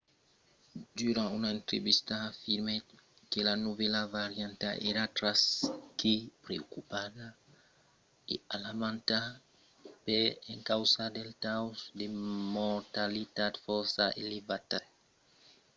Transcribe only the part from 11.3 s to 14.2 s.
taus de mortalitat fòrça